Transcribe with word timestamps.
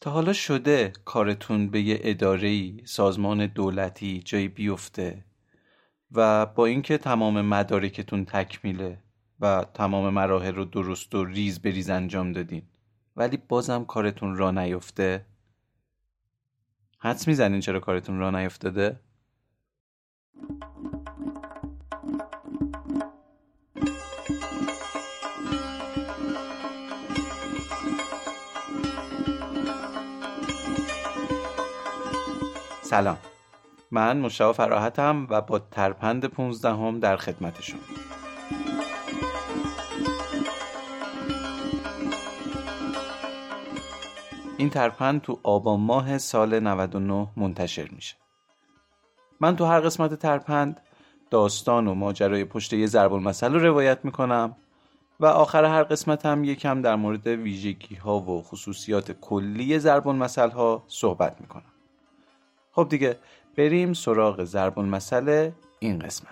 تا 0.00 0.10
حالا 0.10 0.32
شده 0.32 0.92
کارتون 1.04 1.70
به 1.70 1.80
یه 1.80 1.98
اداره‌ای، 2.02 2.80
سازمان 2.84 3.46
دولتی 3.46 4.22
جایی 4.24 4.48
بیفته 4.48 5.24
و 6.12 6.46
با 6.46 6.66
اینکه 6.66 6.98
تمام 6.98 7.40
مدارکتون 7.40 8.24
تکمیله 8.24 8.98
و 9.40 9.66
تمام 9.74 10.14
مراحل 10.14 10.54
رو 10.54 10.64
درست 10.64 11.14
و 11.14 11.24
ریز 11.24 11.58
به 11.58 11.70
ریز 11.70 11.90
انجام 11.90 12.32
دادین 12.32 12.62
ولی 13.16 13.36
بازم 13.36 13.84
کارتون 13.84 14.36
را 14.36 14.50
نیفته 14.50 15.26
حدس 16.98 17.28
می‌زنین 17.28 17.60
چرا 17.60 17.80
کارتون 17.80 18.18
را 18.18 18.30
نیفتاده؟ 18.30 19.00
سلام. 32.90 33.18
من 33.90 34.18
مشتاق 34.18 34.54
فراحتم 34.54 35.26
و 35.30 35.40
با 35.40 35.58
ترپند 35.58 36.24
15 36.24 36.68
هم 36.68 37.00
در 37.00 37.16
خدمتشون 37.16 37.80
این 44.56 44.70
ترپند 44.70 45.20
تو 45.20 45.40
آبان 45.42 45.80
ماه 45.80 46.18
سال 46.18 46.60
99 46.60 47.28
منتشر 47.36 47.88
میشه. 47.90 48.16
من 49.40 49.56
تو 49.56 49.64
هر 49.64 49.80
قسمت 49.80 50.14
ترپند 50.14 50.80
داستان 51.30 51.86
و 51.86 51.94
ماجرای 51.94 52.44
پشت 52.44 52.72
یه 52.72 52.86
ضرب 52.86 53.12
المثل 53.12 53.52
رو 53.52 53.58
روایت 53.58 53.98
می‌کنم 54.04 54.56
و 55.20 55.26
آخر 55.26 55.64
هر 55.64 55.82
قسمت 55.82 56.26
هم 56.26 56.44
یکم 56.44 56.82
در 56.82 56.96
مورد 56.96 57.26
ویژگی 57.26 57.94
ها 57.94 58.20
و 58.20 58.42
خصوصیات 58.42 59.12
کلی 59.12 59.78
ضرب 59.78 60.08
المثل 60.08 60.50
ها 60.50 60.84
صحبت 60.88 61.40
می‌کنم. 61.40 61.72
خب 62.78 62.88
دیگه 62.88 63.18
بریم 63.56 63.92
سراغ 63.92 64.44
ضرب 64.44 64.78
المثل 64.78 65.50
این 65.78 65.98
قسمت. 65.98 66.28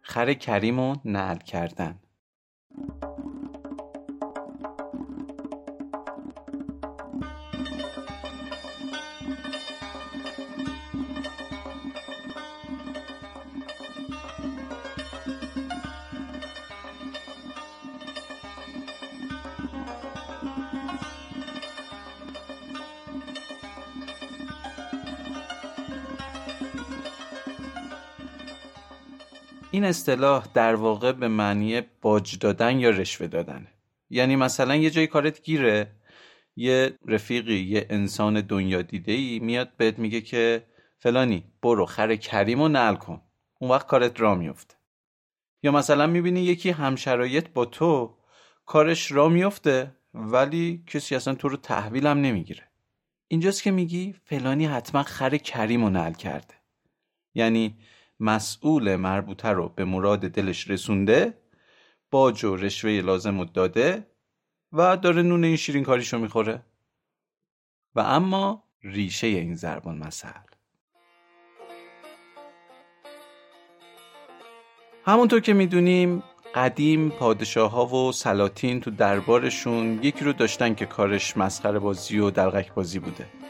خر 0.00 0.34
کریم 0.34 0.78
و 0.78 0.96
نعل 1.04 1.36
کردن. 1.36 1.98
این 29.74 29.84
اصطلاح 29.84 30.46
در 30.54 30.74
واقع 30.74 31.12
به 31.12 31.28
معنی 31.28 31.80
باج 31.80 32.38
دادن 32.38 32.78
یا 32.78 32.90
رشوه 32.90 33.26
دادنه. 33.26 33.66
یعنی 34.10 34.36
مثلا 34.36 34.76
یه 34.76 34.90
جای 34.90 35.06
کارت 35.06 35.42
گیره 35.42 35.92
یه 36.56 36.98
رفیقی 37.06 37.58
یه 37.58 37.86
انسان 37.90 38.40
دنیا 38.40 38.82
دیده 38.82 39.12
ای 39.12 39.38
میاد 39.38 39.76
بهت 39.76 39.98
میگه 39.98 40.20
که 40.20 40.66
فلانی 40.98 41.44
برو 41.62 41.86
خر 41.86 42.16
کریم 42.16 42.60
و 42.60 42.68
نل 42.68 42.94
کن. 42.94 43.20
اون 43.58 43.70
وقت 43.70 43.86
کارت 43.86 44.20
را 44.20 44.34
میفته 44.34 44.74
یا 45.62 45.72
مثلا 45.72 46.06
می‌بینی 46.06 46.40
یکی 46.40 46.70
همشرایط 46.70 47.48
با 47.48 47.64
تو 47.64 48.16
کارش 48.66 49.12
را 49.12 49.28
میفته 49.28 49.96
ولی 50.14 50.84
کسی 50.86 51.14
اصلا 51.14 51.34
تو 51.34 51.48
رو 51.48 51.56
تحویل 51.56 52.06
هم 52.06 52.18
نمی‌گیره. 52.18 52.68
اینجاست 53.28 53.62
که 53.62 53.70
میگی 53.70 54.14
فلانی 54.24 54.66
حتما 54.66 55.02
خر 55.02 55.36
کریم 55.36 55.84
و 55.84 55.90
نل 55.90 56.12
کرده. 56.12 56.54
یعنی 57.34 57.76
مسئول 58.20 58.96
مربوطه 58.96 59.48
رو 59.48 59.68
به 59.68 59.84
مراد 59.84 60.20
دلش 60.20 60.70
رسونده 60.70 61.38
باج 62.10 62.44
و 62.44 62.56
رشوه 62.56 62.90
لازم 62.90 63.38
رو 63.38 63.44
داده 63.44 64.06
و 64.72 64.96
داره 64.96 65.22
نون 65.22 65.44
این 65.44 65.56
شیرین 65.56 65.84
کاریشو 65.84 66.18
می‌خوره. 66.18 66.62
و 67.94 68.00
اما 68.00 68.64
ریشه 68.82 69.26
این 69.26 69.54
زربان 69.54 69.98
مثل 69.98 70.28
همونطور 75.06 75.40
که 75.40 75.52
می‌دونیم 75.52 76.22
قدیم 76.54 77.10
پادشاه 77.10 77.70
ها 77.70 77.86
و 77.86 78.12
سلاطین 78.12 78.80
تو 78.80 78.90
دربارشون 78.90 79.98
یکی 80.02 80.24
رو 80.24 80.32
داشتن 80.32 80.74
که 80.74 80.86
کارش 80.86 81.36
مسخره 81.36 81.78
بازی 81.78 82.18
و 82.18 82.30
دلغک 82.30 82.74
بازی 82.74 82.98
بوده. 82.98 83.43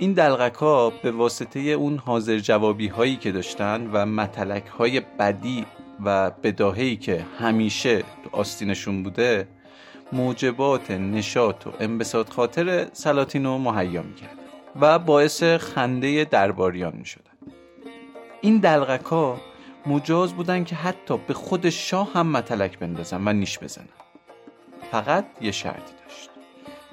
این 0.00 0.12
دلغک 0.12 0.54
ها 0.54 0.90
به 0.90 1.10
واسطه 1.10 1.60
اون 1.60 1.98
حاضر 1.98 2.38
جوابی 2.38 2.88
هایی 2.88 3.16
که 3.16 3.32
داشتن 3.32 3.90
و 3.92 4.06
متلک 4.06 4.66
های 4.66 5.00
بدی 5.00 5.66
و 6.04 6.30
بداهی 6.30 6.96
که 6.96 7.26
همیشه 7.38 7.98
تو 7.98 8.30
آستینشون 8.32 9.02
بوده 9.02 9.48
موجبات 10.12 10.90
نشاط 10.90 11.66
و 11.66 11.70
انبساط 11.80 12.30
خاطر 12.30 12.88
سلاطین 12.92 13.44
رو 13.44 13.58
مهیا 13.58 14.02
می‌کرد 14.02 14.38
و 14.80 14.98
باعث 14.98 15.42
خنده 15.42 16.24
درباریان 16.24 16.96
می‌شدن. 16.96 17.24
این 18.40 18.58
دلغک 18.58 19.04
ها 19.04 19.40
مجاز 19.86 20.32
بودن 20.32 20.64
که 20.64 20.76
حتی 20.76 21.16
به 21.26 21.34
خود 21.34 21.70
شاه 21.70 22.12
هم 22.12 22.26
متلک 22.26 22.78
بندازن 22.78 23.28
و 23.28 23.32
نیش 23.32 23.58
بزنن. 23.58 23.88
فقط 24.90 25.24
یه 25.40 25.52
شرطی 25.52 25.92
داشت. 26.04 26.30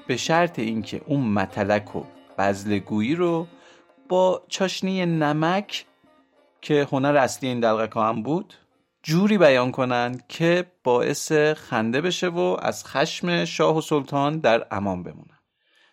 به 0.06 0.16
شرط 0.16 0.58
اینکه 0.58 1.00
اون 1.06 1.20
متلک 1.20 1.96
و 1.96 2.04
بزلگویی 2.38 3.14
رو 3.14 3.46
با 4.08 4.42
چاشنی 4.48 5.06
نمک 5.06 5.86
که 6.60 6.88
هنر 6.92 7.16
اصلی 7.16 7.48
این 7.48 7.60
دلغک 7.60 7.96
هم 7.96 8.22
بود 8.22 8.54
جوری 9.02 9.38
بیان 9.38 9.72
کنن 9.72 10.20
که 10.28 10.66
باعث 10.84 11.32
خنده 11.32 12.00
بشه 12.00 12.28
و 12.28 12.56
از 12.62 12.84
خشم 12.84 13.44
شاه 13.44 13.76
و 13.76 13.80
سلطان 13.80 14.38
در 14.38 14.66
امان 14.70 15.02
بمونن. 15.02 15.38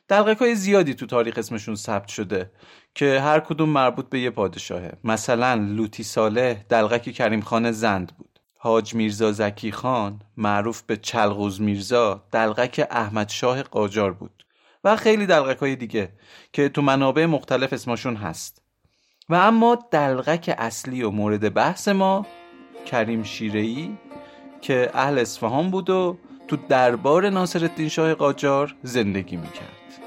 دلغک 0.08 0.38
های 0.38 0.56
زیادی 0.56 0.94
تو 0.94 1.06
تاریخ 1.06 1.38
اسمشون 1.38 1.76
ثبت 1.76 2.08
شده 2.08 2.52
که 2.96 3.20
هر 3.20 3.40
کدوم 3.40 3.70
مربوط 3.70 4.10
به 4.10 4.20
یه 4.20 4.30
پادشاهه. 4.30 4.98
مثلا 5.04 5.54
لوتی 5.54 6.04
صالح 6.04 6.54
دلغک 6.70 7.12
کریم 7.12 7.42
خان 7.42 7.72
زند 7.72 8.18
بود. 8.18 8.40
حاج 8.58 8.96
میرزا 8.96 9.32
زکی 9.32 9.72
خان 9.72 10.22
معروف 10.38 10.82
به 10.82 10.98
چلغوز 10.98 11.62
میرزا 11.62 12.24
دلغک 12.32 12.88
احمد 12.92 13.30
شاه 13.30 13.64
قاجار 13.64 14.14
بود. 14.14 14.43
و 14.84 14.96
خیلی 14.96 15.26
دلغک 15.26 15.58
های 15.58 15.76
دیگه 15.76 16.10
که 16.54 16.70
تو 16.70 16.82
منابع 16.82 17.26
مختلف 17.26 17.74
اسمشون 17.74 18.16
هست. 18.16 18.62
و 19.30 19.36
اما 19.36 19.80
دلغک 19.92 20.56
اصلی 20.58 21.04
و 21.04 21.10
مورد 21.10 21.54
بحث 21.54 21.88
ما 21.88 22.26
کریم 22.86 23.24
شیرهی 23.24 23.98
که 24.62 24.92
اهل 24.94 25.20
اصفهان 25.20 25.72
بود 25.72 25.90
و 25.90 26.18
تو 26.48 26.58
دربار 26.70 27.30
ناصرالدین 27.30 27.90
شاه 27.90 28.14
قاجار 28.14 28.76
زندگی 28.84 29.36
می‌کرد. 29.36 30.02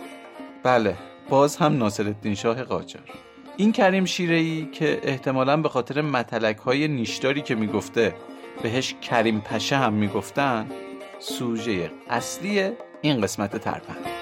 بله 0.63 0.97
باز 1.29 1.57
هم 1.57 1.79
ناصرالدین 1.79 2.35
شاه 2.35 2.63
قاجار. 2.63 3.11
این 3.57 3.73
کریم 3.73 4.05
شیرهی 4.05 4.69
که 4.73 5.01
احتمالا 5.03 5.57
به 5.57 5.69
خاطر 5.69 6.01
متلک 6.01 6.57
های 6.57 6.89
نیشداری 6.89 7.43
که 7.43 7.55
می‌گفته 7.55 8.15
بهش 8.63 8.95
کریم 9.03 9.41
پشه 9.41 9.77
هم 9.77 9.93
می‌گفتن 9.93 10.67
سوژه 11.19 11.91
اصلی 12.11 12.71
این 13.03 13.21
قسمت 13.21 13.57
ترپند. 13.57 14.16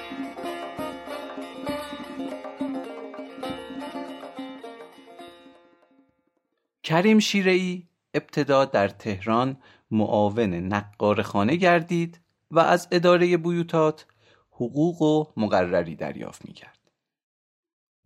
کریم 6.84 7.18
شیرهی 7.18 7.88
ابتدا 8.14 8.64
در 8.64 8.88
تهران 8.88 9.56
معاون 9.90 10.54
نقارخانه 10.54 11.56
گردید 11.56 12.20
و 12.50 12.58
از 12.58 12.88
اداره 12.90 13.36
بیوتات 13.36 14.06
حقوق 14.50 15.02
و 15.02 15.24
مقرری 15.36 15.96
دریافت 15.96 16.44
می‌کرد. 16.44 16.78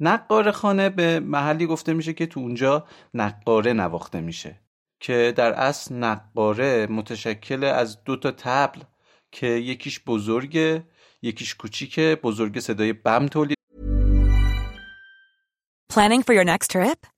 نقارخانه 0.01 0.89
به 0.89 1.21
محلی 1.21 1.67
گفته 1.67 1.93
میشه 1.93 2.13
که 2.13 2.27
تو 2.27 2.41
اونجا 2.41 2.87
نقاره 3.15 3.73
نواخته 3.73 4.21
میشه 4.21 4.61
که 5.01 5.33
در 5.37 5.53
اصل 5.53 5.95
نقاره 5.95 6.87
متشکل 6.87 7.65
از 7.65 8.05
دو 8.05 8.17
تا 8.17 8.31
تبل 8.31 8.81
که 9.33 9.47
یکیش 9.47 10.01
بزرگه 10.07 10.85
یکیش 11.23 11.55
کوچیکه 11.55 12.21
بزرگ 12.23 12.59
صدای 12.59 12.93
بم 12.93 13.27
تولید 13.27 13.59
Planning 15.93 16.23
for 16.23 16.35
your 16.35 16.45
next 16.45 16.71
trip? 16.71 17.18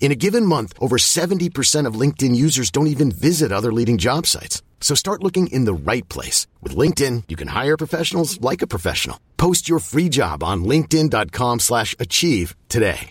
In 0.00 0.12
a 0.12 0.20
given 0.26 0.44
month, 0.44 0.74
over 0.80 0.98
70% 0.98 1.88
of 1.88 2.00
LinkedIn 2.02 2.36
users 2.36 2.70
don't 2.70 2.92
even 2.94 3.10
visit 3.10 3.50
other 3.50 3.72
leading 3.72 3.96
job 3.96 4.26
sites. 4.26 4.62
So 4.80 4.94
start 4.94 5.22
looking 5.22 5.46
in 5.46 5.64
the 5.64 5.80
right 5.92 6.06
place. 6.14 6.46
With 6.62 6.76
LinkedIn, 6.76 7.24
you 7.30 7.36
can 7.36 7.48
hire 7.48 7.76
professionals 7.78 8.38
like 8.48 8.60
a 8.60 8.66
professional. 8.74 9.18
Post 9.38 9.66
your 9.66 9.80
free 9.80 10.10
job 10.10 10.44
on 10.44 10.64
linkedin.com 10.64 11.60
slash 11.60 11.94
achieve 11.98 12.54
today. 12.68 13.10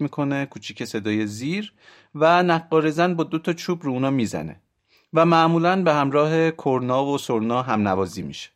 می‌کنه 0.00 0.46
کوچیک 0.46 0.84
صدای 0.84 1.26
زیر 1.26 1.72
و 2.14 2.42
نقار 2.42 2.90
زن 2.90 3.14
با 3.14 3.24
دو 3.24 3.38
تا 3.38 3.52
چوب 3.52 3.82
رو 3.82 3.92
اونا 3.92 4.10
می‌زنه 4.10 4.60
و 5.12 5.24
معمولا 5.24 5.82
به 5.82 5.94
همراه 5.94 6.50
کرنا 6.50 7.04
و 7.06 7.18
سرنا 7.18 7.62
هم 7.62 7.88
نوازی 7.88 8.22
میشه 8.22 8.50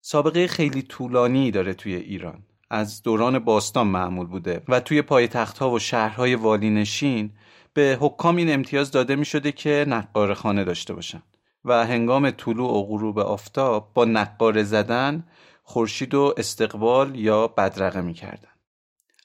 سابقه 0.00 0.46
خیلی 0.46 0.82
طولانی 0.82 1.50
داره 1.50 1.74
توی 1.74 1.94
ایران 1.94 2.42
از 2.72 3.02
دوران 3.02 3.38
باستان 3.38 3.86
معمول 3.86 4.26
بوده 4.26 4.62
و 4.68 4.80
توی 4.80 5.02
پایتخت 5.02 5.58
ها 5.58 5.70
و 5.70 5.78
شهرهای 5.78 6.34
والینشین 6.34 7.30
به 7.74 7.98
حکام 8.00 8.36
این 8.36 8.52
امتیاز 8.52 8.90
داده 8.90 9.16
می 9.16 9.24
شده 9.24 9.52
که 9.52 9.84
نقار 9.88 10.34
خانه 10.34 10.64
داشته 10.64 10.94
باشن. 10.94 11.22
و 11.64 11.86
هنگام 11.86 12.30
طلوع 12.30 12.70
و 12.70 12.82
غروب 12.82 13.18
آفتاب 13.18 13.90
با 13.94 14.04
نقار 14.04 14.62
زدن 14.62 15.24
خورشید 15.62 16.14
و 16.14 16.34
استقبال 16.36 17.16
یا 17.16 17.48
بدرقه 17.48 18.00
می 18.00 18.14
کردن. 18.14 18.48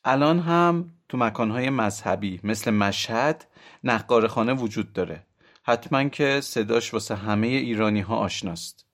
الان 0.06 0.40
هم 0.40 0.92
تو 1.10 1.18
مکانهای 1.18 1.70
مذهبی 1.70 2.40
مثل 2.44 2.72
مشهد 2.72 3.46
نقار 3.84 4.28
خانه 4.28 4.54
وجود 4.54 4.94
داره. 4.94 5.24
حتما 5.64 6.04
که 6.04 6.42
صداش 6.42 6.94
واسه 6.94 7.16
همه 7.16 7.48
ایرانی 7.48 8.02
ها 8.02 8.16
آشناست. 8.16 8.87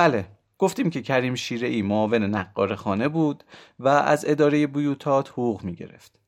بله 0.00 0.26
گفتیم 0.58 0.90
که 0.90 1.02
کریم 1.02 1.34
شیره 1.34 1.68
ای 1.68 1.82
معاون 1.82 2.22
نقار 2.22 2.74
خانه 2.74 3.08
بود 3.08 3.44
و 3.78 3.88
از 3.88 4.24
اداره 4.28 4.66
بیوتات 4.66 5.30
حقوق 5.30 5.64
می 5.64 5.74
گرفت. 5.74 6.18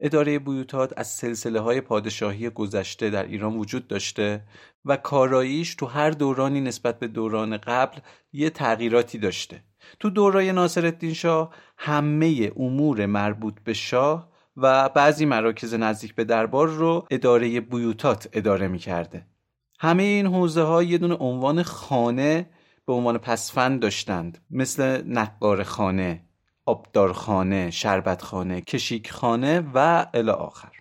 اداره 0.00 0.38
بیوتات 0.38 0.92
از 0.96 1.06
سلسله 1.06 1.60
های 1.60 1.80
پادشاهی 1.80 2.50
گذشته 2.50 3.10
در 3.10 3.22
ایران 3.22 3.56
وجود 3.56 3.88
داشته 3.88 4.42
و 4.84 4.96
کاراییش 4.96 5.74
تو 5.74 5.86
هر 5.86 6.10
دورانی 6.10 6.60
نسبت 6.60 6.98
به 6.98 7.06
دوران 7.06 7.56
قبل 7.56 7.98
یه 8.32 8.50
تغییراتی 8.50 9.18
داشته. 9.18 9.62
تو 10.00 10.10
دورای 10.10 10.52
ناصرالدین 10.52 11.14
شاه 11.14 11.54
همه 11.76 12.52
امور 12.56 13.06
مربوط 13.06 13.54
به 13.64 13.74
شاه 13.74 14.28
و 14.56 14.88
بعضی 14.88 15.24
مراکز 15.24 15.74
نزدیک 15.74 16.14
به 16.14 16.24
دربار 16.24 16.68
رو 16.68 17.06
اداره 17.10 17.60
بیوتات 17.60 18.28
اداره 18.32 18.68
می 18.68 18.78
کرده. 18.78 19.26
همه 19.80 20.02
این 20.02 20.26
حوزه 20.26 20.62
ها 20.62 20.82
یه 20.82 20.98
دونه 20.98 21.14
عنوان 21.14 21.62
خانه 21.62 22.46
به 22.88 22.94
عنوان 22.94 23.18
پسفند 23.18 23.80
داشتند. 23.80 24.38
مثل 24.50 25.02
نقار 25.06 25.62
خانه، 25.62 26.20
آبدارخانه، 26.66 27.70
شربتخانه، 27.70 28.60
کشیکخانه 28.60 29.62
و 29.74 30.06
الی 30.14 30.30
آخر. 30.30 30.72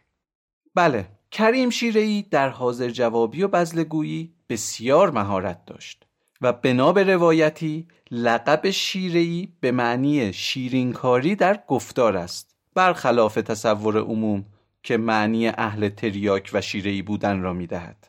بله، 0.76 1.08
کریم 1.32 1.70
شیرهی 1.70 2.22
در 2.22 2.50
حاضر 2.50 2.90
جوابی 2.90 3.44
و 3.44 3.48
بزلگویی 3.48 4.34
بسیار 4.50 5.12
مهارت 5.12 5.66
داشت 5.66 6.06
و 6.42 6.54
بنا 6.54 6.92
به 6.92 7.04
روایتی 7.04 7.88
لقب 8.12 8.70
شیرهی 8.70 9.54
به 9.60 9.72
معنی 9.72 10.34
شیرینکاری 10.34 11.36
در 11.36 11.64
گفتار 11.68 12.18
است. 12.18 12.56
برخلاف 12.76 13.36
تصور 13.36 13.98
عموم 13.98 14.46
که 14.84 14.98
معنی 14.98 15.48
اهل 15.48 15.90
تریاک 15.90 16.50
و 16.54 16.62
شیرهی 16.62 17.02
بودن 17.02 17.42
را 17.42 17.54
می‌دهد. 17.54 18.08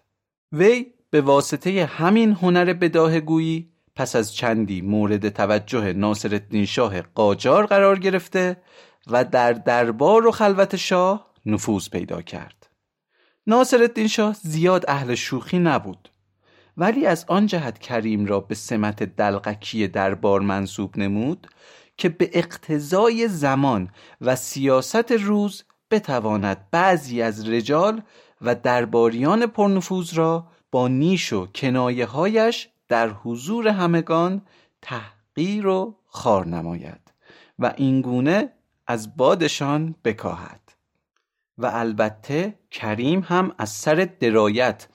وی 0.52 0.87
به 1.11 1.21
واسطه 1.21 1.85
همین 1.85 2.33
هنر 2.33 2.73
بداهگویی 2.73 3.69
پس 3.99 4.17
از 4.17 4.35
چندی 4.35 4.81
مورد 4.81 5.28
توجه 5.28 5.93
ناصرالدین 5.93 6.64
شاه 6.64 7.02
قاجار 7.02 7.67
قرار 7.67 7.99
گرفته 7.99 8.57
و 9.07 9.25
در 9.25 9.52
دربار 9.52 10.26
و 10.26 10.31
خلوت 10.31 10.76
شاه 10.76 11.31
نفوذ 11.47 11.88
پیدا 11.88 12.23
کرد. 12.23 12.71
ناصرالدین 13.47 14.09
شاه 14.09 14.37
زیاد 14.43 14.85
اهل 14.88 15.14
شوخی 15.14 15.59
نبود 15.59 16.09
ولی 16.76 17.07
از 17.07 17.25
آن 17.28 17.47
جهت 17.47 17.78
کریم 17.78 18.26
را 18.26 18.40
به 18.40 18.55
سمت 18.55 19.02
دلقکی 19.02 19.88
دربار 19.88 20.40
منصوب 20.40 20.99
نمود 20.99 21.47
که 21.97 22.09
به 22.09 22.31
اقتضای 22.33 23.28
زمان 23.28 23.90
و 24.21 24.37
سیاست 24.37 25.12
روز 25.12 25.64
بتواند 25.90 26.67
بعضی 26.71 27.23
از 27.23 27.49
رجال 27.49 28.02
و 28.40 28.55
درباریان 28.55 29.47
پرنفوذ 29.47 30.14
را 30.14 30.47
با 30.71 30.88
نیش 30.88 31.33
و 31.33 31.47
کنایه 31.47 32.07
هایش 32.07 32.69
در 32.88 33.09
حضور 33.09 33.68
همگان 33.68 34.42
تحقیر 34.83 35.18
قیر 35.38 35.66
و 35.66 35.97
خار 36.07 36.47
نماید 36.47 37.12
و 37.59 37.75
اینگونه 37.76 38.52
از 38.87 39.16
بادشان 39.16 39.95
بکاهد 40.04 40.73
و 41.59 41.66
البته 41.66 42.59
کریم 42.71 43.21
هم 43.21 43.54
از 43.59 43.71
سر 43.71 44.09
درایت 44.21 44.88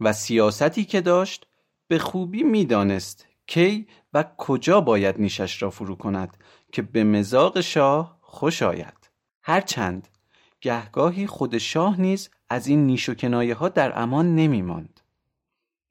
و 0.00 0.12
سیاستی 0.12 0.84
که 0.84 1.00
داشت 1.00 1.46
به 1.88 1.98
خوبی 1.98 2.42
می‌دانست 2.42 3.26
کی 3.46 3.86
و 4.14 4.24
کجا 4.38 4.80
باید 4.80 5.20
نیشش 5.20 5.62
را 5.62 5.70
فرو 5.70 5.96
کند 5.96 6.36
که 6.72 6.82
به 6.82 7.04
مزاق 7.04 7.60
شاه 7.60 8.18
خوش 8.20 8.62
آید 8.62 9.10
هرچند 9.42 10.08
گهگاهی 10.60 11.26
خود 11.26 11.58
شاه 11.58 12.00
نیز 12.00 12.30
از 12.48 12.66
این 12.66 12.86
نیش 12.86 13.08
و 13.08 13.14
کنایه 13.14 13.54
ها 13.54 13.68
در 13.68 13.98
امان 14.02 14.34
نمی 14.36 14.62
ماند. 14.62 15.00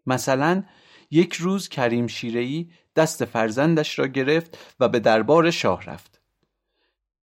مثلا 0.06 0.64
یک 1.12 1.34
روز 1.34 1.70
کریم 1.70 2.08
شیرهی 2.08 2.72
دست 2.96 3.26
فرزندش 3.26 4.00
را 4.00 4.08
گرفت 4.08 4.76
و 4.80 4.90
به 4.90 5.00
دربار 5.00 5.52
شاه 5.52 5.86
رفت. 5.86 6.22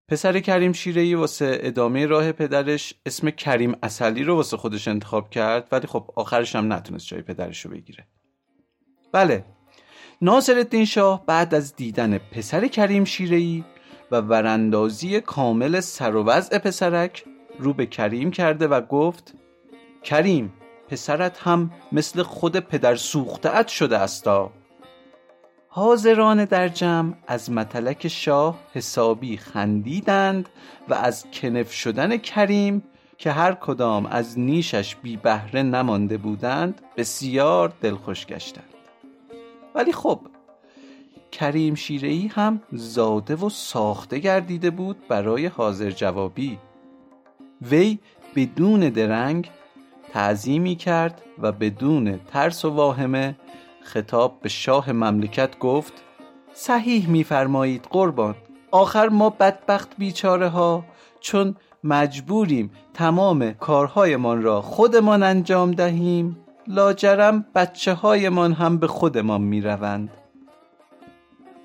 پسر 0.09 0.41
کریم 0.41 0.73
شیرهی 0.73 1.15
واسه 1.15 1.59
ادامه 1.61 2.07
راه 2.07 2.33
پدرش 2.33 2.95
اسم 3.07 3.31
کریم 3.31 3.77
اصلی 3.83 4.25
رو 4.25 4.35
واسه 4.37 4.57
خودش 4.57 4.89
انتخاب 4.89 5.31
کرد 5.31 5.69
ولی 5.73 5.87
خب 5.87 6.11
آخرش 6.17 6.57
هم 6.57 6.73
نتونست 6.73 7.07
جای 7.07 7.23
پدرش 7.23 7.61
رو 7.61 7.71
بگیره. 7.71 8.07
بله 9.13 9.45
ناصر 10.23 10.85
شاه 10.85 11.27
بعد 11.27 11.55
از 11.55 11.77
دیدن 11.77 12.19
پسر 12.19 12.67
کریم 12.67 13.05
شیرهی 13.05 13.65
و 14.11 14.17
وراندازی 14.17 15.21
کامل 15.21 15.81
سر 15.81 16.17
و 16.17 16.25
وضع 16.25 16.59
پسرک 16.59 17.25
رو 17.59 17.73
به 17.73 17.87
کریم 17.87 18.31
کرده 18.31 18.69
و 18.69 18.81
گفت 18.81 19.35
کریم 20.03 20.53
پسرت 20.91 21.39
هم 21.39 21.71
مثل 21.93 22.23
خود 22.23 22.57
پدر 22.57 22.97
سوختت 22.97 23.69
شده 23.69 23.99
استا 23.99 24.51
حاضران 25.69 26.45
در 26.45 26.69
جمع 26.69 27.15
از 27.27 27.51
متلک 27.51 28.09
شاه 28.09 28.59
حسابی 28.75 29.37
خندیدند 29.37 30.49
و 30.89 30.95
از 30.95 31.25
کنف 31.33 31.73
شدن 31.73 32.17
کریم 32.17 32.83
که 33.19 33.31
هر 33.33 33.53
کدام 33.53 34.07
از 34.07 34.39
نیشش 34.39 34.97
بی 34.97 35.17
بهره 35.17 35.63
نمانده 35.63 36.17
بودند 36.19 36.83
بسیار 36.97 37.73
دلخوش 37.81 38.27
گشتند. 38.27 38.65
ولی 39.75 39.93
خب 39.93 40.21
کریم 41.33 41.75
شیرهی 41.75 42.27
هم 42.27 42.63
زاده 42.73 43.37
و 43.37 43.49
ساخته 43.49 44.19
گردیده 44.19 44.71
بود 44.71 45.09
برای 45.09 45.47
حاضر 45.47 45.91
جوابی. 45.91 46.59
وی 47.63 47.99
بدون 48.37 48.81
درنگ 48.81 49.51
تعظیمی 50.19 50.77
کرد 50.77 51.23
و 51.39 51.53
بدون 51.53 52.21
ترس 52.33 52.65
و 52.65 52.71
واهمه 52.71 53.37
خطاب 53.83 54.41
به 54.41 54.49
شاه 54.49 54.93
مملکت 54.93 55.59
گفت 55.59 55.93
صحیح 56.53 57.09
میفرمایید 57.09 57.87
قربان 57.91 58.35
آخر 58.71 59.09
ما 59.09 59.31
بدبخت 59.31 59.97
بیچاره 59.99 60.49
ها 60.49 60.85
چون 61.21 61.57
مجبوریم 61.85 62.71
تمام 62.95 63.53
کارهایمان 63.53 64.43
را 64.43 64.63
خودمان 64.63 65.23
انجام 65.23 65.71
دهیم 65.71 66.37
لاجرم 66.67 67.45
بچه 67.55 67.95
هایمان 67.95 68.53
هم 68.53 68.79
به 68.79 68.87
خودمان 68.87 69.41
می 69.41 69.61
روند. 69.61 70.11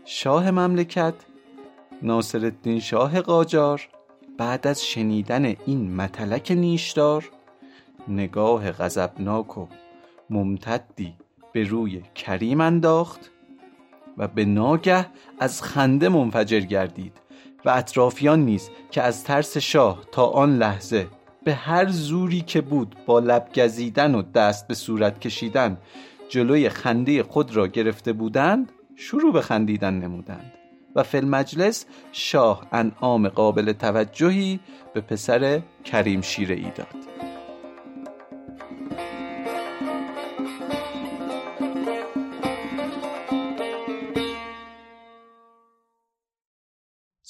شاه 0.05 0.51
مملکت 0.51 1.13
ناصرالدین 2.01 2.79
شاه 2.79 3.21
قاجار 3.21 3.87
بعد 4.37 4.67
از 4.67 4.85
شنیدن 4.85 5.45
این 5.65 5.95
متلک 5.95 6.51
نیشدار 6.51 7.29
نگاه 8.07 8.71
غضبناک 8.71 9.57
و 9.57 9.67
ممتدی 10.29 11.13
به 11.53 11.63
روی 11.63 12.01
کریم 12.15 12.61
انداخت 12.61 13.31
و 14.17 14.27
به 14.27 14.45
ناگه 14.45 15.05
از 15.39 15.61
خنده 15.61 16.09
منفجر 16.09 16.59
گردید 16.59 17.13
و 17.65 17.69
اطرافیان 17.69 18.45
نیز 18.45 18.69
که 18.91 19.01
از 19.01 19.23
ترس 19.23 19.57
شاه 19.57 20.03
تا 20.11 20.25
آن 20.25 20.57
لحظه 20.57 21.07
به 21.43 21.53
هر 21.53 21.89
زوری 21.89 22.41
که 22.41 22.61
بود 22.61 22.95
با 23.05 23.19
لب 23.19 23.49
گزیدن 23.55 24.15
و 24.15 24.21
دست 24.21 24.67
به 24.67 24.73
صورت 24.73 25.19
کشیدن 25.19 25.77
جلوی 26.29 26.69
خنده 26.69 27.23
خود 27.23 27.55
را 27.55 27.67
گرفته 27.67 28.13
بودند 28.13 28.71
شروع 28.95 29.33
به 29.33 29.41
خندیدن 29.41 29.93
نمودند 29.93 30.53
و 30.95 31.03
فی 31.03 31.17
المجلس 31.17 31.85
شاه 32.11 32.67
انعام 32.71 33.29
قابل 33.29 33.71
توجهی 33.71 34.59
به 34.93 35.01
پسر 35.01 35.61
کریم 35.83 36.21
شیره 36.21 36.55
ای 36.55 36.71
داد. 36.75 37.32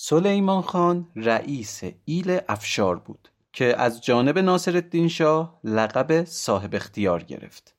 سلیمان 0.05 0.61
خان 0.61 1.07
رئیس 1.15 1.81
ایل 2.05 2.39
افشار 2.49 2.99
بود 2.99 3.29
که 3.53 3.77
از 3.77 4.03
جانب 4.03 4.39
ناصر 4.39 5.07
شاه 5.07 5.59
لقب 5.63 6.23
صاحب 6.23 6.75
اختیار 6.75 7.23
گرفت. 7.23 7.75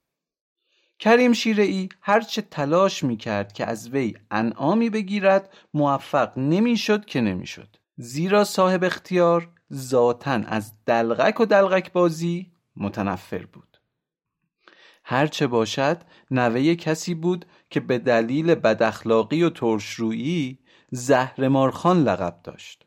کریم 0.99 1.33
شیرئی 1.33 1.89
هرچه 2.01 2.43
تلاش 2.43 3.05
می‌کرد 3.05 3.53
که 3.53 3.67
از 3.67 3.89
وی 3.89 4.15
انعامی 4.31 4.91
بگیرد 4.91 5.53
موفق 5.75 6.39
نمی‌شد 6.39 7.05
که 7.05 7.21
نمی‌شد. 7.21 7.77
زیرا 7.97 8.45
صاحب 8.45 8.85
اختیار 8.85 9.49
ذاتا 9.73 10.31
از 10.31 10.73
دلغک 10.87 11.41
و 11.41 11.45
دلغک 11.45 11.93
بازی 11.93 12.53
متنفر 12.77 13.47
بود. 13.47 13.81
هرچه 15.05 15.47
باشد 15.47 16.03
نوه 16.31 16.75
کسی 16.75 17.15
بود 17.15 17.47
که 17.75 17.81
به 17.81 17.99
دلیل 17.99 18.55
بداخلاقی 18.55 19.43
و 19.43 19.51
ترشرویی 19.51 20.59
زهرمارخان 20.91 22.03
لقب 22.03 22.41
داشت. 22.45 22.87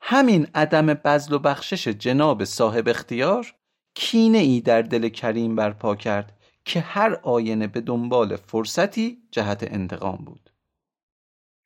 همین 0.00 0.46
عدم 0.54 0.86
بزل 0.86 1.34
و 1.34 1.38
بخشش 1.38 1.88
جناب 1.88 2.44
صاحب 2.44 2.88
اختیار 2.88 3.54
کینه 3.94 4.38
ای 4.38 4.60
در 4.60 4.82
دل 4.82 5.08
کریم 5.08 5.56
برپا 5.56 5.96
کرد 5.96 6.38
که 6.64 6.80
هر 6.80 7.20
آینه 7.22 7.66
به 7.66 7.80
دنبال 7.80 8.36
فرصتی 8.36 9.22
جهت 9.30 9.72
انتقام 9.72 10.16
بود. 10.16 10.50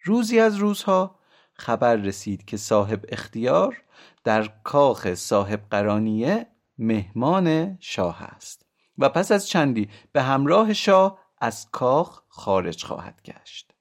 روزی 0.05 0.41
از 0.41 0.57
روزها 0.57 1.19
خبر 1.55 1.97
رسید 1.97 2.45
که 2.45 2.57
صاحب 2.57 3.05
اختیار 3.09 3.83
در 4.25 4.49
کاخ 4.65 5.15
صاحب 5.15 5.61
قرانیه 5.71 6.47
مهمان 6.79 7.77
شاه 7.81 8.23
است 8.23 8.67
و 8.99 9.09
پس 9.09 9.33
از 9.33 9.49
چندی 9.49 9.89
به 10.13 10.23
همراه 10.23 10.73
شاه 10.73 11.22
از 11.43 11.71
کاخ 11.71 12.23
خارج 12.29 12.85
خواهد 12.85 13.21
گشت. 13.25 13.73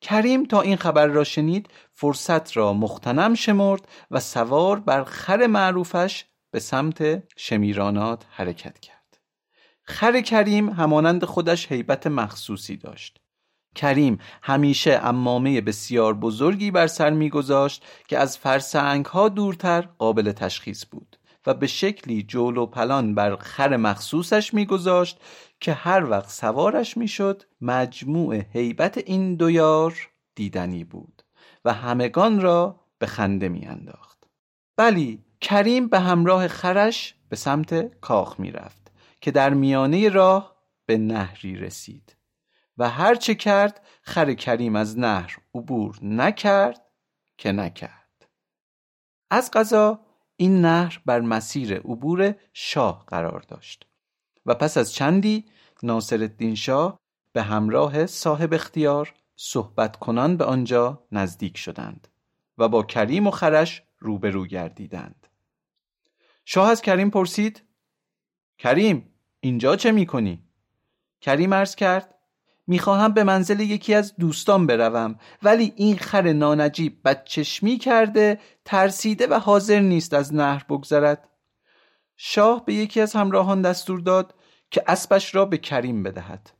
کریم 0.00 0.44
تا 0.44 0.60
این 0.60 0.76
خبر 0.76 1.06
را 1.06 1.24
شنید 1.24 1.68
فرصت 1.92 2.56
را 2.56 2.72
مختنم 2.72 3.34
شمرد 3.34 3.88
و 4.10 4.20
سوار 4.20 4.80
بر 4.80 5.04
خر 5.04 5.46
معروفش 5.46 6.24
به 6.50 6.60
سمت 6.60 7.22
شمیرانات 7.36 8.24
حرکت 8.30 8.78
کرد. 8.78 9.18
خر 9.82 10.20
کریم 10.20 10.68
همانند 10.68 11.24
خودش 11.24 11.72
حیبت 11.72 12.06
مخصوصی 12.06 12.76
داشت. 12.76 13.20
کریم 13.74 14.18
همیشه 14.42 15.00
امامه 15.02 15.60
بسیار 15.60 16.14
بزرگی 16.14 16.70
بر 16.70 16.86
سر 16.86 17.10
میگذاشت 17.10 17.84
که 18.08 18.18
از 18.18 18.38
فرسنگ 18.38 19.06
ها 19.06 19.28
دورتر 19.28 19.88
قابل 19.98 20.32
تشخیص 20.32 20.84
بود 20.90 21.16
و 21.46 21.54
به 21.54 21.66
شکلی 21.66 22.22
جول 22.22 22.56
و 22.56 22.66
پلان 22.66 23.14
بر 23.14 23.36
خر 23.36 23.76
مخصوصش 23.76 24.54
میگذاشت 24.54 25.20
که 25.64 25.72
هر 25.72 26.10
وقت 26.10 26.28
سوارش 26.28 26.96
می‌شد 26.96 27.42
مجموع 27.60 28.36
حیبت 28.36 28.98
این 28.98 29.34
دویار 29.34 30.10
دیدنی 30.34 30.84
بود 30.84 31.22
و 31.64 31.72
همگان 31.72 32.40
را 32.40 32.80
به 32.98 33.06
خنده 33.06 33.48
میانداخت. 33.48 34.28
بلی 34.76 35.24
کریم 35.40 35.88
به 35.88 36.00
همراه 36.00 36.48
خرش 36.48 37.14
به 37.28 37.36
سمت 37.36 38.00
کاخ 38.00 38.40
می‌رفت 38.40 38.92
که 39.20 39.30
در 39.30 39.54
میانه 39.54 40.08
راه 40.08 40.56
به 40.86 40.98
نهری 40.98 41.56
رسید 41.56 42.16
و 42.78 42.88
هر 42.88 43.14
چه 43.14 43.34
کرد 43.34 43.86
خر 44.02 44.34
کریم 44.34 44.76
از 44.76 44.98
نهر 44.98 45.36
عبور 45.54 45.98
نکرد 46.02 46.86
که 47.38 47.52
نکرد. 47.52 48.28
از 49.30 49.50
قضا 49.50 50.00
این 50.36 50.60
نهر 50.60 51.02
بر 51.06 51.20
مسیر 51.20 51.74
عبور 51.74 52.34
شاه 52.52 53.04
قرار 53.06 53.40
داشت. 53.40 53.86
و 54.46 54.54
پس 54.54 54.76
از 54.76 54.92
چندی 54.92 55.44
ناصر 55.82 56.30
شاه 56.54 57.00
به 57.32 57.42
همراه 57.42 58.06
صاحب 58.06 58.54
اختیار 58.54 59.14
صحبت 59.36 59.96
کنان 59.96 60.36
به 60.36 60.44
آنجا 60.44 61.06
نزدیک 61.12 61.56
شدند 61.56 62.08
و 62.58 62.68
با 62.68 62.82
کریم 62.82 63.26
و 63.26 63.30
خرش 63.30 63.82
روبرو 63.98 64.46
گردیدند 64.46 65.26
شاه 66.44 66.70
از 66.70 66.82
کریم 66.82 67.10
پرسید 67.10 67.62
کریم 68.58 69.14
اینجا 69.40 69.76
چه 69.76 69.92
می‌کنی؟ 69.92 70.42
کریم 71.20 71.52
ارز 71.52 71.74
کرد 71.74 72.14
می‌خواهم 72.66 73.12
به 73.12 73.24
منزل 73.24 73.60
یکی 73.60 73.94
از 73.94 74.16
دوستان 74.16 74.66
بروم 74.66 75.18
ولی 75.42 75.72
این 75.76 75.96
خر 75.96 76.32
نانجیب 76.32 77.00
بدچشمی 77.04 77.78
کرده 77.78 78.40
ترسیده 78.64 79.26
و 79.26 79.34
حاضر 79.34 79.80
نیست 79.80 80.14
از 80.14 80.34
نهر 80.34 80.64
بگذرد 80.68 81.28
شاه 82.16 82.64
به 82.64 82.74
یکی 82.74 83.00
از 83.00 83.12
همراهان 83.12 83.62
دستور 83.62 84.00
داد 84.00 84.34
که 84.70 84.84
اسبش 84.86 85.34
را 85.34 85.44
به 85.44 85.58
کریم 85.58 86.02
بدهد. 86.02 86.50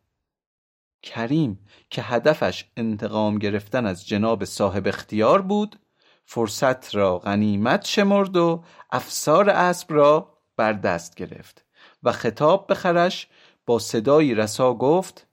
کریم 1.02 1.66
که 1.90 2.02
هدفش 2.02 2.64
انتقام 2.76 3.38
گرفتن 3.38 3.86
از 3.86 4.06
جناب 4.06 4.44
صاحب 4.44 4.86
اختیار 4.86 5.42
بود 5.42 5.80
فرصت 6.24 6.94
را 6.94 7.18
غنیمت 7.18 7.84
شمرد 7.84 8.36
و 8.36 8.64
افسار 8.90 9.50
اسب 9.50 9.92
را 9.92 10.38
بر 10.56 10.72
دست 10.72 11.14
گرفت 11.14 11.64
و 12.02 12.12
خطاب 12.12 12.66
به 12.66 12.74
خرش 12.74 13.28
با 13.66 13.78
صدایی 13.78 14.34
رسا 14.34 14.74
گفت 14.74 15.26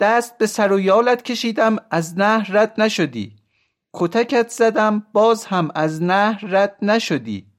دست 0.00 0.38
به 0.38 0.46
سر 0.46 0.72
و 0.72 0.80
یالت 0.80 1.22
کشیدم 1.22 1.76
از 1.90 2.18
نهر 2.18 2.50
رد 2.52 2.80
نشدی 2.80 3.36
کتکت 3.92 4.48
زدم 4.48 5.06
باز 5.12 5.44
هم 5.44 5.70
از 5.74 6.02
نهر 6.02 6.46
رد 6.46 6.76
نشدی. 6.82 7.49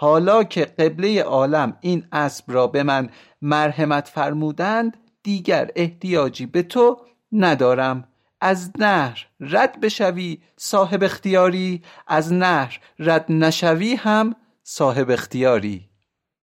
حالا 0.00 0.44
که 0.44 0.64
قبله 0.64 1.22
عالم 1.22 1.76
این 1.80 2.06
اسب 2.12 2.44
را 2.48 2.66
به 2.66 2.82
من 2.82 3.10
مرحمت 3.42 4.08
فرمودند 4.08 4.96
دیگر 5.22 5.70
احتیاجی 5.76 6.46
به 6.46 6.62
تو 6.62 7.00
ندارم. 7.32 8.08
از 8.40 8.72
نهر 8.78 9.26
رد 9.40 9.80
بشوی 9.80 10.38
صاحب 10.56 11.02
اختیاری 11.02 11.82
از 12.06 12.32
نهر 12.32 12.80
رد 12.98 13.32
نشوی 13.32 13.94
هم 13.94 14.36
صاحب 14.62 15.10
اختیاری. 15.10 15.88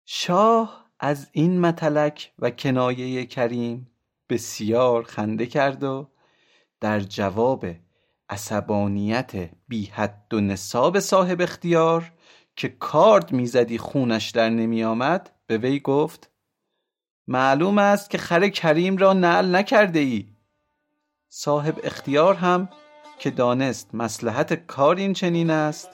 شاه 0.05 0.85
از 0.99 1.27
این 1.31 1.59
متلک 1.59 2.31
و 2.39 2.49
کنایه 2.49 3.25
کریم 3.25 3.91
بسیار 4.29 5.03
خنده 5.03 5.45
کرد 5.45 5.83
و 5.83 6.07
در 6.81 6.99
جواب 6.99 7.65
عصبانیت 8.29 9.49
بی 9.67 9.85
حد 9.85 10.33
و 10.33 10.41
نصاب 10.41 10.99
صاحب 10.99 11.41
اختیار 11.41 12.12
که 12.55 12.69
کارد 12.69 13.31
می‌زدی 13.31 13.77
خونش 13.77 14.29
در 14.29 14.49
نمی 14.49 14.83
آمد 14.83 15.31
به 15.47 15.57
وی 15.57 15.79
گفت 15.79 16.29
معلوم 17.27 17.77
است 17.77 18.09
که 18.09 18.17
خر 18.17 18.49
کریم 18.49 18.97
را 18.97 19.13
نعل 19.13 19.55
نکرده 19.55 19.99
ای 19.99 20.27
صاحب 21.29 21.79
اختیار 21.83 22.35
هم 22.35 22.69
که 23.19 23.31
دانست 23.31 23.95
مسلحت 23.95 24.53
کار 24.53 24.95
این 24.95 25.13
چنین 25.13 25.49
است 25.49 25.89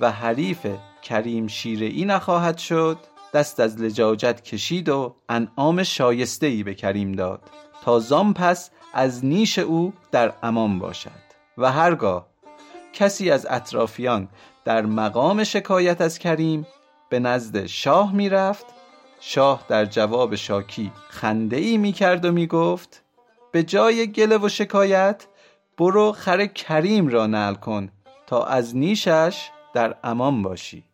و 0.00 0.10
حریف 0.10 0.66
کریم 1.02 1.46
شیره 1.46 1.86
ای 1.86 2.04
نخواهد 2.04 2.58
شد 2.58 2.98
دست 3.34 3.60
از 3.60 3.80
لجاجت 3.80 4.40
کشید 4.40 4.88
و 4.88 5.16
انعام 5.28 5.82
شایسته 5.82 6.46
ای 6.46 6.62
به 6.62 6.74
کریم 6.74 7.12
داد 7.12 7.42
تا 7.82 7.98
زام 7.98 8.34
پس 8.34 8.70
از 8.94 9.24
نیش 9.24 9.58
او 9.58 9.92
در 10.12 10.32
امان 10.42 10.78
باشد. 10.78 11.26
و 11.58 11.72
هرگاه 11.72 12.26
کسی 12.92 13.30
از 13.30 13.46
اطرافیان 13.50 14.28
در 14.66 14.86
مقام 14.86 15.44
شکایت 15.44 16.00
از 16.00 16.18
کریم 16.18 16.66
به 17.08 17.18
نزد 17.18 17.66
شاه 17.66 18.12
می‌رفت. 18.14 18.66
شاه 19.20 19.64
در 19.68 19.84
جواب 19.84 20.34
شاکی 20.34 20.92
خنده 21.08 21.56
ای 21.56 21.78
می 21.78 21.92
کرد 21.92 22.24
و 22.24 22.32
می 22.32 22.46
گفت 22.46 23.02
به 23.52 23.62
جای 23.62 24.06
گله 24.12 24.38
و 24.38 24.48
شکایت 24.48 25.26
برو 25.78 26.12
خر 26.12 26.46
کریم 26.46 27.08
را 27.08 27.26
نل 27.26 27.54
کن 27.54 27.88
تا 28.26 28.44
از 28.44 28.76
نیشش 28.76 29.50
در 29.74 29.96
امان 30.04 30.42
باشی. 30.42 30.84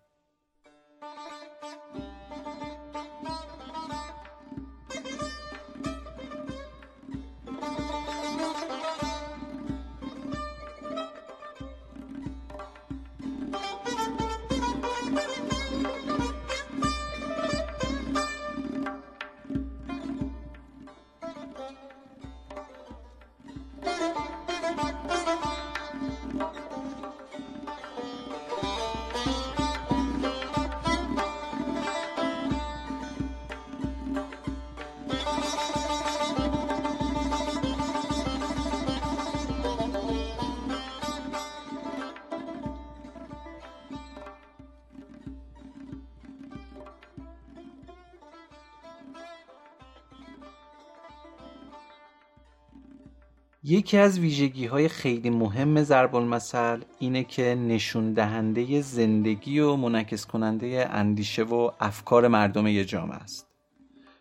یکی 53.73 53.99
از 53.99 54.19
ویژگی 54.19 54.67
های 54.67 54.89
خیلی 54.89 55.31
مهم 55.31 55.83
ضرب 55.83 56.17
المثل 56.17 56.81
اینه 56.99 57.25
که 57.25 57.55
نشون 57.55 58.13
دهنده 58.13 58.81
زندگی 58.81 59.59
و 59.59 59.77
منعکس 59.77 60.27
کننده 60.27 60.89
اندیشه 60.91 61.43
و 61.43 61.71
افکار 61.81 62.29
مردم 62.29 62.67
یه 62.67 62.85
جامعه 62.85 63.17
است. 63.17 63.47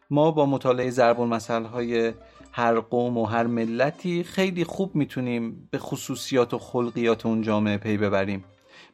ما 0.09 0.31
با 0.31 0.45
مطالعه 0.45 0.89
ضرب 0.89 1.21
المثل 1.21 1.63
های 1.63 2.13
هر 2.51 2.79
قوم 2.79 3.17
و 3.17 3.25
هر 3.25 3.47
ملتی 3.47 4.23
خیلی 4.23 4.63
خوب 4.63 4.95
می‌تونیم 4.95 5.67
به 5.71 5.77
خصوصیات 5.77 6.53
و 6.53 6.57
خلقیات 6.57 7.25
اون 7.25 7.41
جامعه 7.41 7.77
پی 7.77 7.97
ببریم. 7.97 8.43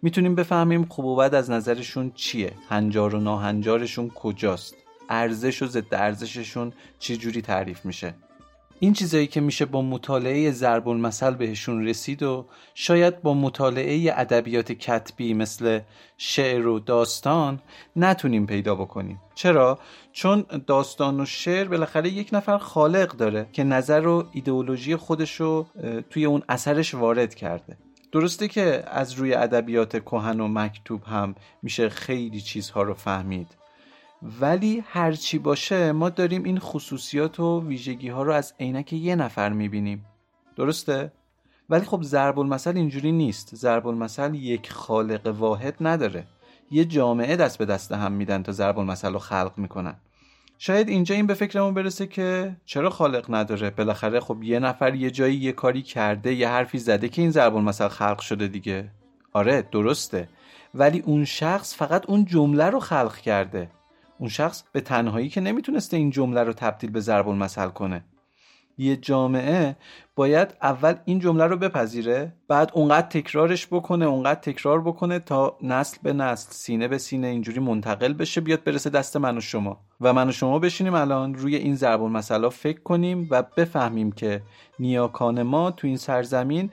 می‌تونیم 0.01 0.35
بفهمیم 0.35 0.85
خوب 0.85 1.05
و 1.05 1.15
بد 1.15 1.35
از 1.35 1.51
نظرشون 1.51 2.11
چیه؟ 2.15 2.53
هنجار 2.69 3.15
و 3.15 3.19
ناهنجارشون 3.19 4.09
کجاست؟ 4.09 4.75
ارزش 5.09 5.61
و 5.61 5.65
ضد 5.65 5.93
ارزششون 5.93 6.73
چه 6.99 7.17
جوری 7.17 7.41
تعریف 7.41 7.85
میشه؟ 7.85 8.13
این 8.79 8.93
چیزایی 8.93 9.27
که 9.27 9.41
میشه 9.41 9.65
با 9.65 9.81
مطالعه 9.81 10.51
ضرب 10.51 10.87
المثل 10.87 11.33
بهشون 11.33 11.87
رسید 11.87 12.23
و 12.23 12.45
شاید 12.73 13.21
با 13.21 13.33
مطالعه 13.33 14.13
ادبیات 14.15 14.71
کتبی 14.71 15.33
مثل 15.33 15.79
شعر 16.17 16.67
و 16.67 16.79
داستان 16.79 17.59
نتونیم 17.95 18.45
پیدا 18.45 18.75
بکنیم. 18.75 19.21
چرا؟ 19.35 19.79
چون 20.11 20.45
داستان 20.67 21.19
و 21.19 21.25
شعر 21.25 21.67
بالاخره 21.67 22.09
یک 22.09 22.29
نفر 22.33 22.57
خالق 22.57 23.11
داره 23.11 23.47
که 23.53 23.63
نظر 23.63 24.07
و 24.07 24.27
ایدئولوژی 24.31 24.95
خودش 24.95 25.35
رو 25.35 25.67
توی 26.09 26.25
اون 26.25 26.43
اثرش 26.49 26.95
وارد 26.95 27.35
کرده. 27.35 27.77
درسته 28.11 28.47
که 28.47 28.83
از 28.87 29.13
روی 29.13 29.33
ادبیات 29.33 29.99
کهن 29.99 30.39
و 30.39 30.47
مکتوب 30.47 31.03
هم 31.03 31.35
میشه 31.63 31.89
خیلی 31.89 32.41
چیزها 32.41 32.81
رو 32.81 32.93
فهمید. 32.93 33.56
ولی 34.21 34.83
هرچی 34.87 35.39
باشه 35.39 35.91
ما 35.91 36.09
داریم 36.09 36.43
این 36.43 36.59
خصوصیات 36.59 37.39
و 37.39 37.67
ویژگی 37.67 38.09
ها 38.09 38.23
رو 38.23 38.33
از 38.33 38.53
عینک 38.59 38.93
یه 38.93 39.15
نفر 39.15 39.49
می‌بینیم. 39.49 40.05
درسته؟ 40.55 41.11
ولی 41.69 41.85
خب 41.85 42.03
ضرب 42.03 42.39
المثل 42.39 42.77
اینجوری 42.77 43.11
نیست. 43.11 43.55
ضرب 43.55 43.87
المثل 43.87 44.33
یک 44.33 44.71
خالق 44.71 45.27
واحد 45.27 45.75
نداره. 45.81 46.23
یه 46.71 46.85
جامعه 46.85 47.35
دست 47.35 47.57
به 47.57 47.65
دست 47.65 47.91
هم 47.91 48.11
میدن 48.11 48.43
تا 48.43 48.51
ضرب 48.51 48.79
المثل 48.79 49.13
رو 49.13 49.19
خلق 49.19 49.53
می‌کنن. 49.57 49.95
شاید 50.57 50.89
اینجا 50.89 51.15
این 51.15 51.27
به 51.27 51.33
فکرمون 51.33 51.73
برسه 51.73 52.07
که 52.07 52.55
چرا 52.65 52.89
خالق 52.89 53.25
نداره؟ 53.29 53.69
بالاخره 53.69 54.19
خب 54.19 54.43
یه 54.43 54.59
نفر 54.59 54.95
یه 54.95 55.11
جایی 55.11 55.35
یه 55.35 55.51
کاری 55.51 55.81
کرده 55.81 56.33
یه 56.33 56.49
حرفی 56.49 56.77
زده 56.77 57.09
که 57.09 57.21
این 57.21 57.31
ضرب 57.31 57.55
المثل 57.55 57.87
خلق 57.87 58.19
شده 58.19 58.47
دیگه. 58.47 58.91
آره 59.33 59.61
درسته. 59.71 60.29
ولی 60.73 60.99
اون 60.99 61.25
شخص 61.25 61.75
فقط 61.75 62.09
اون 62.09 62.25
جمله 62.25 62.65
رو 62.65 62.79
خلق 62.79 63.15
کرده. 63.17 63.71
اون 64.19 64.29
شخص 64.29 64.63
به 64.71 64.81
تنهایی 64.81 65.29
که 65.29 65.41
نمی‌تونسته 65.41 65.97
این 65.97 66.09
جمله 66.09 66.43
رو 66.43 66.53
تبدیل 66.53 66.89
به 66.89 66.99
ضرب 66.99 67.29
المثل 67.29 67.67
کنه. 67.67 68.05
یه 68.77 68.95
جامعه 68.95 69.75
باید 70.15 70.53
اول 70.61 70.95
این 71.05 71.19
جمله 71.19 71.43
رو 71.43 71.57
بپذیره 71.57 72.33
بعد 72.47 72.71
اونقدر 72.73 73.07
تکرارش 73.07 73.67
بکنه 73.67 74.05
اونقدر 74.05 74.39
تکرار 74.39 74.81
بکنه 74.81 75.19
تا 75.19 75.57
نسل 75.61 75.97
به 76.03 76.13
نسل 76.13 76.51
سینه 76.51 76.87
به 76.87 76.97
سینه 76.97 77.27
اینجوری 77.27 77.59
منتقل 77.59 78.13
بشه 78.13 78.41
بیاد 78.41 78.63
برسه 78.63 78.89
دست 78.89 79.17
من 79.17 79.37
و 79.37 79.41
شما. 79.41 79.79
و 80.01 80.13
من 80.13 80.29
و 80.29 80.31
شما 80.31 80.59
بشینیم 80.59 80.93
الان 80.93 81.35
روی 81.35 81.55
این 81.55 81.75
ضرب 81.75 82.03
المثل 82.03 82.49
فکر 82.49 82.81
کنیم 82.81 83.27
و 83.31 83.43
بفهمیم 83.57 84.11
که 84.11 84.41
نیاکان 84.79 85.43
ما 85.43 85.71
تو 85.71 85.87
این 85.87 85.97
سرزمین 85.97 86.71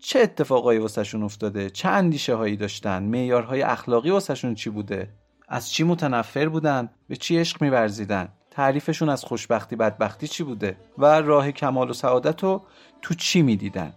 چه 0.00 0.20
اتفاقایی 0.20 0.78
واسهشون 0.78 1.22
افتاده 1.22 1.70
چه 1.70 1.88
اندیشه 1.88 2.34
هایی 2.34 2.56
داشتن 2.56 3.02
معیارهای 3.02 3.62
اخلاقی 3.62 4.10
واسهشون 4.10 4.54
چی 4.54 4.70
بوده. 4.70 5.08
از 5.50 5.70
چی 5.70 5.84
متنفر 5.84 6.48
بودن؟ 6.48 6.90
به 7.08 7.16
چی 7.16 7.38
عشق 7.38 7.62
میورزیدن؟ 7.62 8.28
تعریفشون 8.50 9.08
از 9.08 9.24
خوشبختی 9.24 9.76
بدبختی 9.76 10.28
چی 10.28 10.44
بوده؟ 10.44 10.76
و 10.98 11.04
راه 11.04 11.52
کمال 11.52 11.90
و 11.90 11.92
سعادت 11.92 12.42
رو 12.42 12.62
تو 13.02 13.14
چی 13.14 13.42
می‌دیدن؟ 13.42 13.92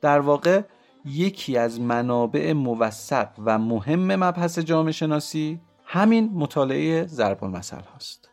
در 0.00 0.20
واقع 0.20 0.62
یکی 1.04 1.56
از 1.56 1.80
منابع 1.80 2.52
موثق 2.52 3.28
و 3.44 3.58
مهم 3.58 4.16
مبحث 4.16 4.58
جامعه 4.58 4.92
شناسی 4.92 5.60
همین 5.84 6.30
مطالعه 6.34 7.06
ضرب 7.06 7.44
المثل 7.44 7.80
هاست. 7.92 8.31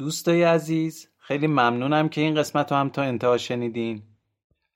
دوستای 0.00 0.42
عزیز 0.42 1.08
خیلی 1.18 1.46
ممنونم 1.46 2.08
که 2.08 2.20
این 2.20 2.34
قسمت 2.34 2.72
رو 2.72 2.78
هم 2.78 2.88
تا 2.88 3.02
انتها 3.02 3.38
شنیدین. 3.38 4.02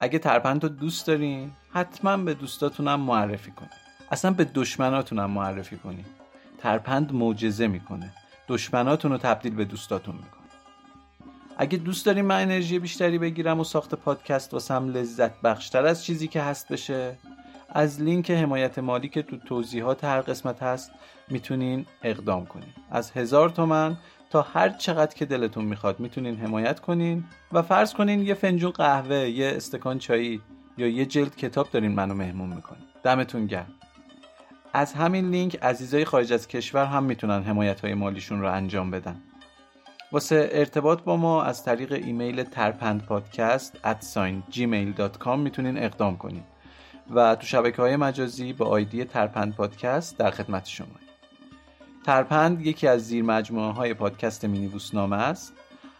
اگه 0.01 0.19
ترپند 0.19 0.63
رو 0.63 0.69
دوست 0.69 1.07
دارین 1.07 1.53
حتما 1.71 2.17
به 2.17 2.35
دوستاتونم 2.35 3.01
معرفی 3.01 3.51
کنین. 3.51 3.71
اصلا 4.11 4.31
به 4.31 4.45
دشمناتونم 4.45 5.31
معرفی 5.31 5.77
کنین. 5.77 6.05
ترپند 6.59 7.13
معجزه 7.13 7.67
می‌کنه. 7.67 8.13
دشمناتون 8.49 9.13
رو 9.13 9.19
تبدیل 9.19 9.55
به 9.55 9.65
دوستاتون 9.65 10.15
می‌کنه. 10.15 10.49
اگه 11.57 11.79
دوست 11.79 12.07
داریم 12.07 12.25
من 12.25 12.43
انرژی 12.43 12.79
بیشتری 12.79 13.19
بگیرم 13.19 13.61
و 13.61 13.65
ساخت 13.65 13.95
پادکست 13.95 14.55
واسم 14.55 14.89
لذت 14.89 15.41
بخشتر 15.41 15.87
از 15.87 16.05
چیزی 16.05 16.29
که 16.29 16.43
هست 16.43 16.69
بشه 16.69 17.19
از 17.69 18.01
لینک 18.01 18.31
حمایت 18.31 18.79
مالی 18.79 19.09
که 19.09 19.23
تو 19.23 19.37
توضیحات 19.37 20.05
هر 20.05 20.21
قسمت 20.21 20.63
هست 20.63 20.91
می‌تونین 21.29 21.87
اقدام 22.03 22.47
کنین. 22.47 22.73
از 22.91 23.11
هزار 23.11 23.49
تومن 23.49 23.97
تا 24.35 24.43
هر 24.43 24.69
چقدر 24.69 25.15
که 25.15 25.25
دلتون 25.25 25.65
می‌خواد 25.65 26.01
می‌تونین 26.01 26.37
حمایت 26.37 26.81
کنین 26.81 27.25
و 27.53 27.63
فرض 27.63 27.95
کنین 27.95 28.23
یه 28.23 28.35
فنجون 28.35 28.71
قهوه 28.71 29.17
یه 29.17 29.53
استکان 29.57 29.99
چایی 29.99 30.41
یا 30.77 30.89
یه 30.89 31.07
جلد 31.07 31.37
کتاب 31.37 31.71
دارین 31.71 31.93
منو 31.93 32.15
مهمون 32.15 32.49
می‌کنین. 32.49 32.85
دمتون 33.03 33.47
گرم. 33.47 33.75
از 34.73 34.93
همین 34.93 35.31
لینک 35.31 35.59
عزیزای 35.63 36.05
خارج 36.05 36.33
از 36.33 36.49
کشور 36.49 36.85
هم 36.85 37.05
می‌تونن 37.05 37.43
حمایت 37.43 37.81
های 37.81 37.95
مالیشون 37.95 38.41
رو 38.41 38.53
انجام 38.53 38.91
بدن. 38.91 39.17
واسه 40.13 40.49
ارتباط 40.53 41.03
با 41.03 41.17
ما 41.17 41.43
از 41.43 41.65
طریق 41.65 41.93
ایمیل 41.93 42.43
ترپند 42.43 43.03
پادکست 43.03 43.79
gmail.com 44.51 45.37
می‌تونین 45.37 45.79
اقدام 45.79 46.17
کنین. 46.17 46.43
و 47.15 47.35
تو 47.35 47.47
شبکه 47.47 47.83
های 47.83 47.97
مجازی 47.97 48.53
با 48.53 48.67
آیدی 48.67 49.05
ترپند 49.05 49.55
پادکست 49.55 50.19
در 50.19 50.31
خدمت 50.31 50.67
شما. 50.67 51.04
ترپند 52.05 52.67
یکی 52.67 52.87
از 52.89 53.07
زیر 53.07 53.25
مجموعه 53.25 53.73
های 53.73 53.95
پادکست 53.95 54.45
مینی 54.45 54.69
بوسنامه 54.69 55.17
است. 55.17 55.53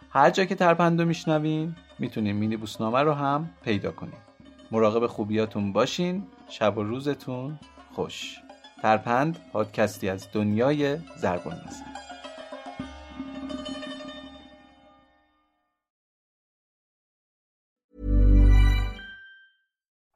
هر 0.09 0.29
جا 0.29 0.45
که 0.45 0.55
ترپند 0.55 1.01
رو 1.01 1.07
میشنوین 1.07 1.75
می‌تونین 1.99 2.35
مینی 2.35 2.57
بوسنامه 2.57 2.99
رو 2.99 3.13
هم 3.13 3.49
پیدا 3.63 3.91
کنین. 3.91 4.13
مراقب 4.71 5.07
خوبیاتون 5.07 5.73
باشین. 5.73 6.23
شب 6.49 6.77
و 6.77 6.83
روزتون 6.83 7.59
خوش. 7.93 8.35
ترپند 8.81 9.37
پادکستی 9.53 10.09
از 10.09 10.27
دنیای 10.33 10.97
زربان 11.17 11.53
است 11.53 11.83